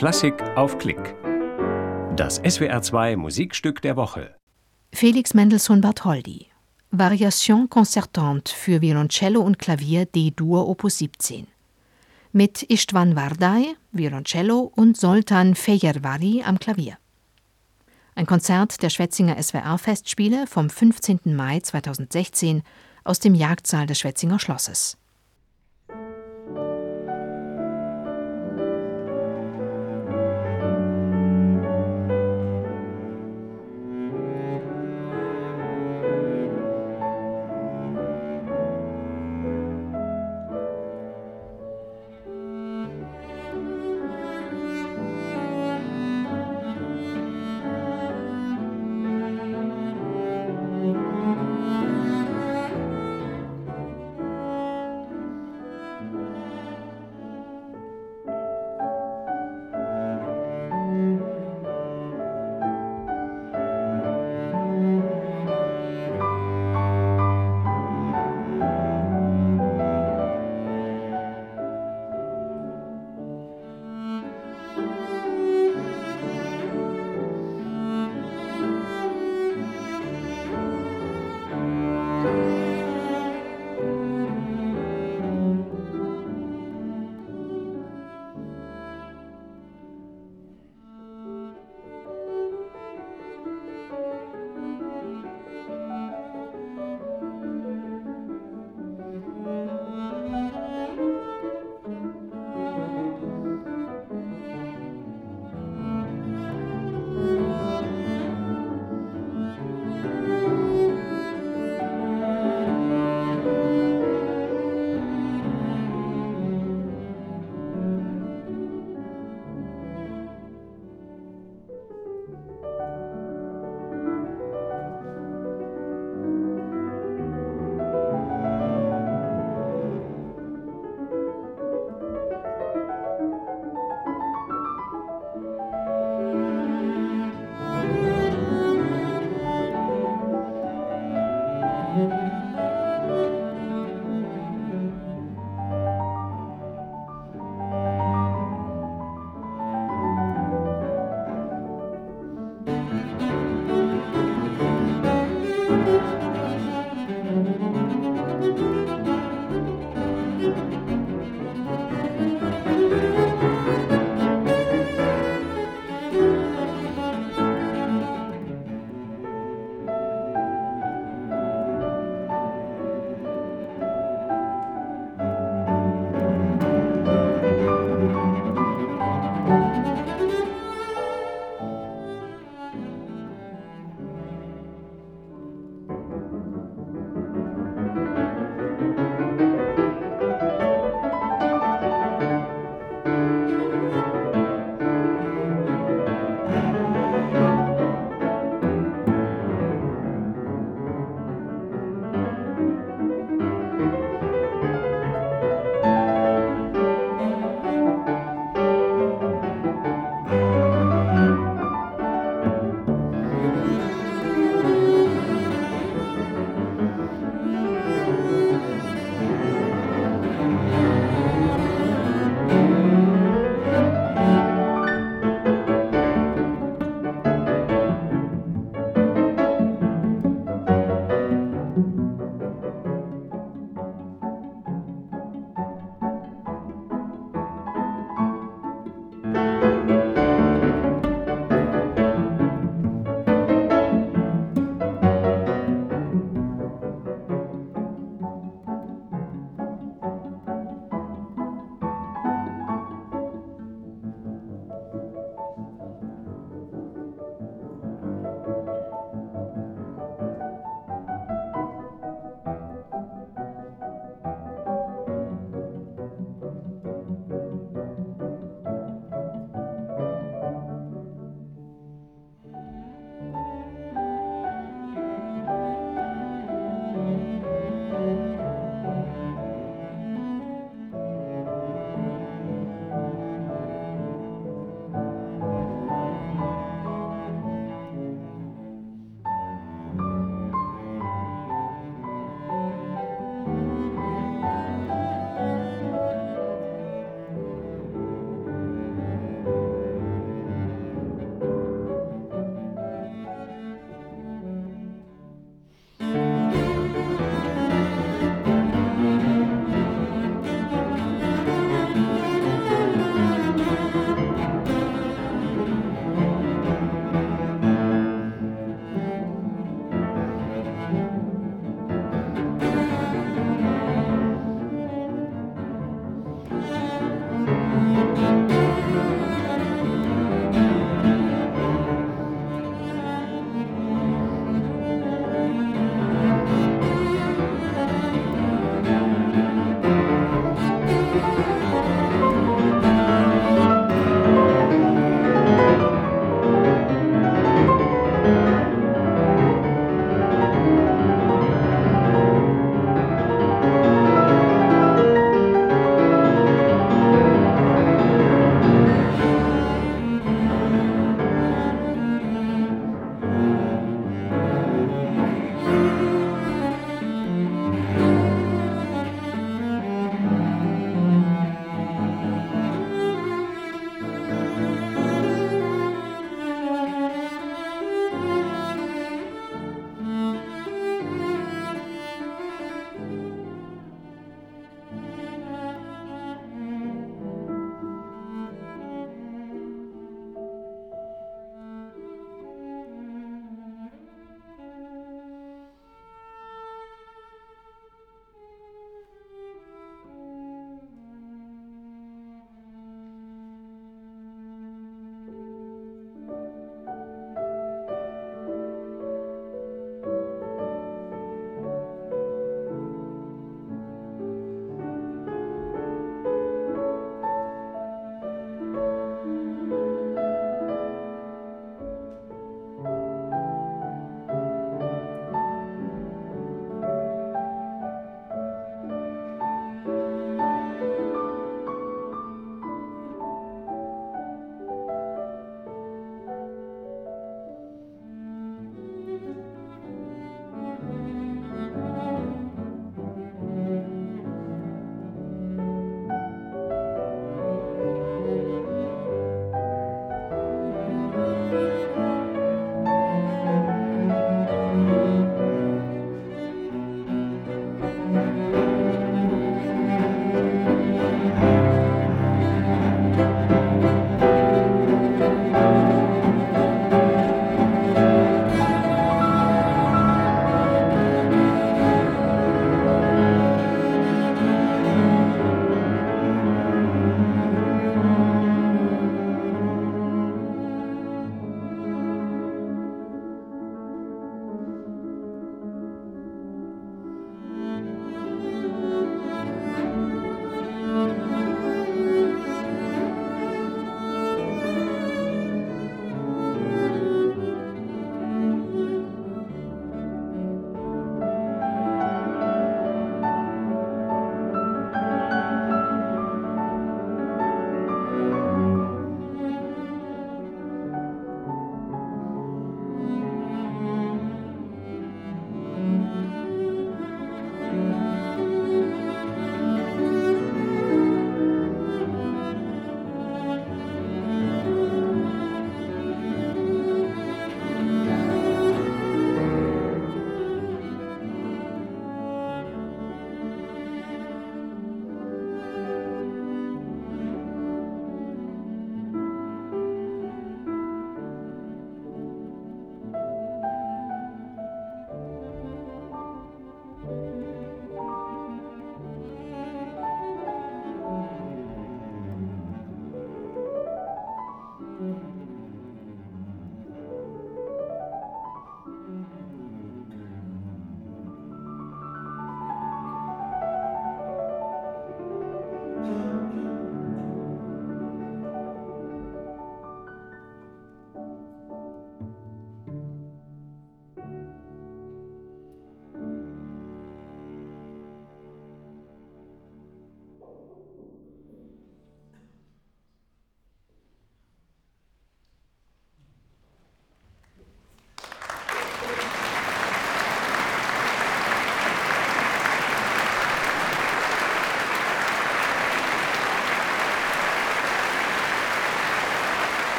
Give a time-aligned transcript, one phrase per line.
[0.00, 1.14] Klassik auf Klick.
[2.16, 4.34] Das SWR2 Musikstück der Woche.
[4.94, 6.46] Felix Mendelssohn Bartholdy.
[6.90, 11.48] Variation concertante für Violoncello und Klavier D-Dur Opus 17.
[12.32, 16.96] Mit Istvan Vardai, Violoncello und Soltan Fejervari am Klavier.
[18.14, 21.20] Ein Konzert der Schwetzinger SWR-Festspiele vom 15.
[21.24, 22.62] Mai 2016
[23.04, 24.96] aus dem Jagdsaal des Schwetzinger Schlosses.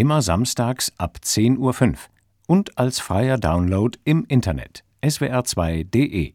[0.00, 1.94] Immer samstags ab 10.05 Uhr
[2.46, 6.32] und als freier Download im Internet swr2.de